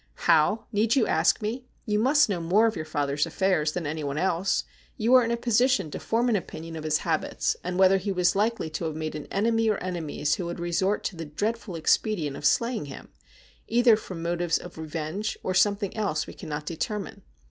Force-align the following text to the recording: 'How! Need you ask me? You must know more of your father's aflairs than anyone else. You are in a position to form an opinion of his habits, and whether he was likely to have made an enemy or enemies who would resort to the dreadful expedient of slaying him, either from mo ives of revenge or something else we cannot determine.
'How! 0.31 0.65
Need 0.71 0.95
you 0.95 1.05
ask 1.05 1.43
me? 1.43 1.67
You 1.85 1.99
must 1.99 2.27
know 2.27 2.39
more 2.41 2.65
of 2.65 2.75
your 2.75 2.85
father's 2.85 3.27
aflairs 3.27 3.73
than 3.73 3.85
anyone 3.85 4.17
else. 4.17 4.63
You 4.97 5.13
are 5.13 5.23
in 5.23 5.29
a 5.29 5.37
position 5.37 5.91
to 5.91 5.99
form 5.99 6.27
an 6.27 6.35
opinion 6.35 6.75
of 6.75 6.83
his 6.85 6.97
habits, 7.05 7.55
and 7.63 7.77
whether 7.77 7.97
he 7.99 8.11
was 8.11 8.35
likely 8.35 8.67
to 8.71 8.85
have 8.85 8.95
made 8.95 9.13
an 9.13 9.27
enemy 9.27 9.69
or 9.69 9.77
enemies 9.77 10.33
who 10.37 10.47
would 10.47 10.59
resort 10.59 11.03
to 11.03 11.15
the 11.15 11.25
dreadful 11.25 11.75
expedient 11.75 12.35
of 12.35 12.45
slaying 12.45 12.85
him, 12.85 13.09
either 13.67 13.95
from 13.95 14.23
mo 14.23 14.35
ives 14.39 14.57
of 14.57 14.79
revenge 14.79 15.37
or 15.43 15.53
something 15.53 15.95
else 15.95 16.25
we 16.25 16.33
cannot 16.33 16.65
determine. 16.65 17.21